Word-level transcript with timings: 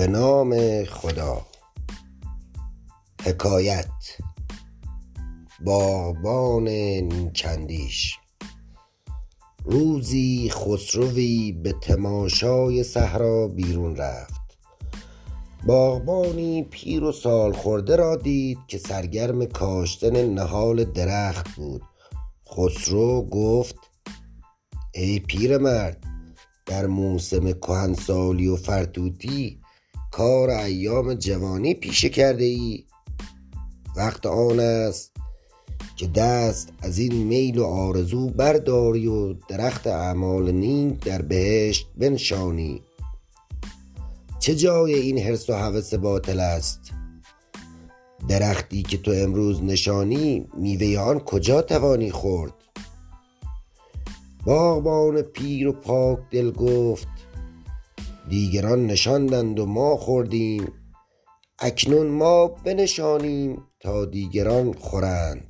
به 0.00 0.06
نام 0.06 0.84
خدا. 0.84 1.46
حکایت. 3.24 3.86
باغبان 5.64 6.68
نیکندیش 6.68 8.18
روزی 9.64 10.50
خسروی 10.52 11.52
به 11.52 11.72
تماشای 11.72 12.82
صحرا 12.82 13.48
بیرون 13.48 13.96
رفت. 13.96 14.58
باغبانی 15.66 16.62
پیر 16.62 17.04
و 17.04 17.12
سالخورده 17.12 17.96
را 17.96 18.16
دید 18.16 18.58
که 18.68 18.78
سرگرم 18.78 19.46
کاشتن 19.46 20.34
نهال 20.34 20.84
درخت 20.84 21.56
بود. 21.56 21.82
خسرو 22.48 23.22
گفت 23.22 23.76
ای 24.94 25.18
پیرمرد 25.18 26.04
در 26.66 26.86
موسم 26.86 27.52
کهنسالی 27.52 28.48
و 28.48 28.56
فرتوتی 28.56 29.59
کار 30.10 30.50
ایام 30.50 31.14
جوانی 31.14 31.74
پیشه 31.74 32.08
کرده 32.08 32.44
ای 32.44 32.84
وقت 33.96 34.26
آن 34.26 34.60
است 34.60 35.12
که 35.96 36.06
دست 36.06 36.72
از 36.82 36.98
این 36.98 37.14
میل 37.14 37.58
و 37.58 37.64
آرزو 37.64 38.28
برداری 38.28 39.06
و 39.06 39.32
درخت 39.32 39.86
اعمال 39.86 40.52
نیک 40.52 41.04
در 41.04 41.22
بهشت 41.22 41.86
بنشانی. 41.96 42.82
چه 44.38 44.54
جای 44.54 44.94
این 44.94 45.18
حرس 45.18 45.50
و 45.50 45.52
هوس 45.52 45.94
باطل 45.94 46.40
است؟ 46.40 46.80
درختی 48.28 48.82
که 48.82 48.96
تو 48.96 49.10
امروز 49.10 49.62
نشانی 49.62 50.48
میوه 50.56 50.98
آن 51.00 51.18
کجا 51.18 51.62
توانی 51.62 52.10
خورد؟ 52.10 52.52
باغبان 54.44 55.22
پیر 55.22 55.68
و 55.68 55.72
پاک 55.72 56.18
دل 56.30 56.50
گفت 56.50 57.08
دیگران 58.30 58.86
نشاندند 58.86 59.60
و 59.60 59.66
ما 59.66 59.96
خوردیم. 59.96 60.72
اکنون 61.58 62.06
ما 62.06 62.46
بنشانیم 62.46 63.62
تا 63.80 64.04
دیگران 64.04 64.72
خورند. 64.72 65.48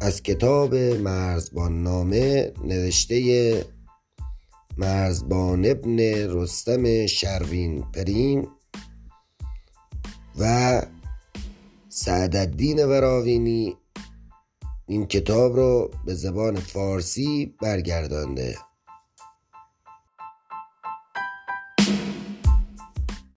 از 0.00 0.22
کتاب 0.22 0.74
مرزبان 0.74 1.82
نامه 1.82 2.52
نوشته 2.64 3.64
مرزبان 4.78 5.66
ابن 5.66 5.98
رستم 6.30 7.06
شروین 7.06 7.84
پرین 7.92 8.48
و 10.38 10.82
سعدالدین 11.88 12.84
وراوینی. 12.84 13.76
این 14.86 15.06
کتاب 15.06 15.56
رو 15.56 15.90
به 16.06 16.14
زبان 16.14 16.56
فارسی 16.56 17.54
برگردانده. 17.62 18.69